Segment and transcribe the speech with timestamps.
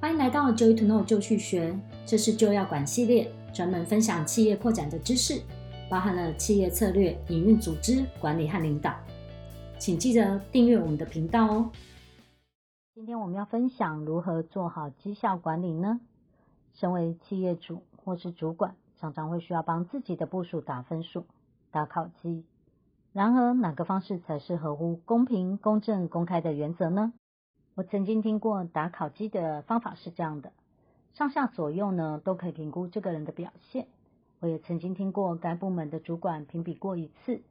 [0.00, 5.42] 欢迎来到 Joy to Know 就去学，这是就要管系列，专门分享企业扩展的知识，
[5.90, 8.94] 包含了企业策略、营运、组织管理和领导。
[9.78, 11.70] 请记得订阅我们的频道哦。
[12.94, 16.00] 今天我们要分享如何做好绩效管理呢？
[16.72, 21.26] 身为企业主或是主管，常常会需要帮自己的部属打分数、
[21.70, 22.42] 打考绩。
[23.12, 27.12] 然而，哪个方式才是合乎公平、公正、公开的原则呢？
[27.74, 30.52] 我曾经听过打考绩的方法是这样的：
[31.14, 33.86] 上下左右呢都可以评估这个人的表现。
[34.40, 37.42] 我也曾经听过该部门的主管评比过一次，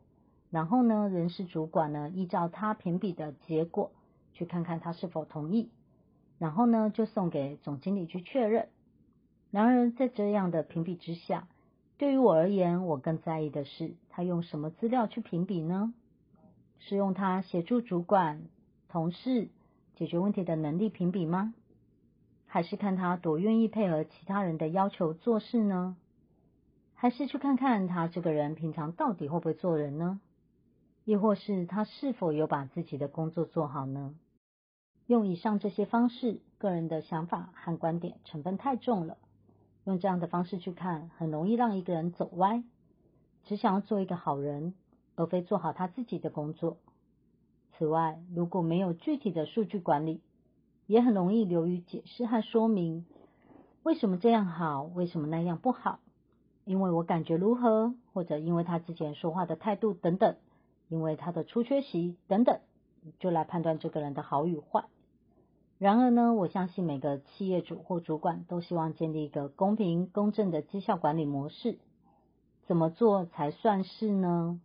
[0.50, 3.92] 然后呢，人事主管呢依照他评比的结果
[4.34, 5.70] 去看看他是否同意，
[6.38, 8.68] 然后呢就送给总经理去确认。
[9.52, 11.48] 然而，在这样的评比之下，
[11.98, 15.94] 对于我而言，我更在意的是他用什么资料去评比呢？
[16.80, 18.44] 是用他协助主管、
[18.90, 19.50] 同事
[20.00, 21.54] 解决问题的能力评比吗？
[22.48, 25.98] 还是看他多愿意配合其他人的要求做事呢？
[26.96, 30.22] 还是去看看他这个人平常到底会不会做人呢？
[31.04, 34.16] 亦或是他是否有把自己的工作做好呢？
[35.06, 39.18] 用以上这些方式，个人的想法和观点成分太重了。
[39.84, 42.64] 用这样的方式去看，很容易让一个人走歪，
[43.44, 44.74] 只想要做一个好人，
[45.18, 46.78] 而非做好他自己的工作。
[47.80, 50.20] 此外，如果没有具体的数据管理，
[50.86, 53.06] 也很容易流于解释和说明，
[53.84, 56.00] 为什么这样好，为什么那样不好，
[56.66, 60.36] 因为我感觉如何，或者因为他之前说话的态度等等，
[60.90, 62.60] 因为他的出缺席等等，
[63.18, 64.84] 就来判断这个人的好与坏。
[65.78, 71.80] 然而呢，我相信每个企业主或主管都希望建立一个公平公正的绩效管理模式。
[72.68, 74.60] 怎么做才算是呢？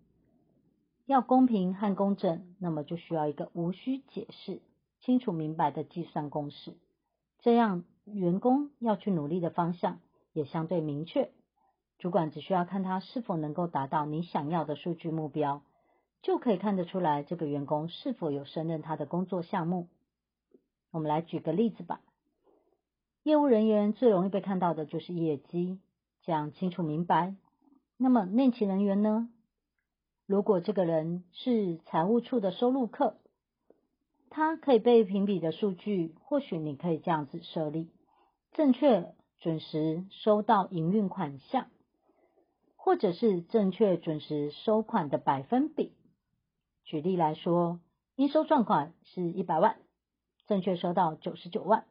[1.07, 4.63] 要公平和公正，那么就需要一个无需解释、
[5.01, 6.77] 清楚明白的计算公式。
[7.41, 10.01] 这样，员工要去努力的方向
[10.33, 11.31] 也相对明确。
[11.99, 15.63] 主管只需要看他是否能够达到你想要的数据目标，
[16.23, 19.89] 就可以看得出来这个员工是否有胜任他的工作项目。
[20.91, 22.01] 我们来举个例子吧。
[23.23, 25.81] 业务人员最容易被看到的就是业绩，
[26.23, 27.35] 这样清楚明白。
[27.99, 29.29] 那么内勤人员呢？
[30.27, 33.19] 如果这个人是财务处的收入课，
[34.31, 37.91] 他可以被评比的数据，或许你可以这样子设立：
[38.53, 41.67] 正确准时收到营运款项，
[42.77, 45.93] 或者是正确准时收款的百分比。
[46.85, 47.81] 举例来说，
[48.17, 49.77] 应收账款是一百万。
[50.47, 51.85] 正确收到九十九万，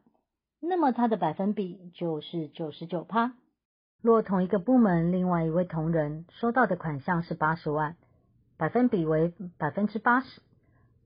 [0.60, 3.34] 那么他的百分比就是九十九趴。
[4.00, 7.96] 若同一个部门另外一位同仁收到的款项是八十万，
[8.56, 10.40] 百分比为百分之八十，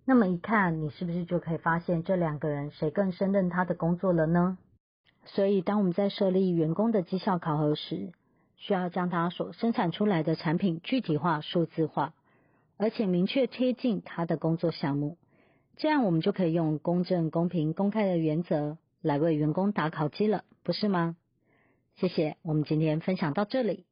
[0.05, 4.59] 那么一看你是不是就可以发现这两个人谁更胜任他的工作了呢？
[5.25, 8.13] 所以当我们在设立员工的绩效考核时，
[8.57, 12.15] 需要将他所生产出来的产品具体化、数字化，
[12.77, 15.17] 而且明确贴近他的工作项目。
[15.77, 21.17] 这样我们就可以用公正、公平、公开的原则来为员工打考绩了，不是吗？
[21.97, 23.85] 谢谢，我们今天分享到这里。